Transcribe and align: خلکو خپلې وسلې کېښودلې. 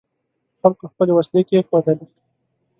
خلکو 0.61 0.85
خپلې 0.93 1.11
وسلې 1.15 1.41
کېښودلې. 1.49 2.05